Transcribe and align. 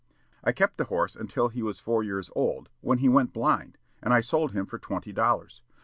I 0.43 0.51
kept 0.51 0.77
the 0.77 0.85
horse 0.85 1.15
until 1.15 1.49
he 1.49 1.61
was 1.61 1.79
four 1.79 2.01
years 2.01 2.31
old, 2.35 2.69
when 2.79 2.97
he 2.97 3.07
went 3.07 3.33
blind, 3.33 3.77
and 4.01 4.15
I 4.15 4.21
sold 4.21 4.51
him 4.51 4.65
for 4.65 4.79
twenty 4.79 5.11
dollars. 5.13 5.61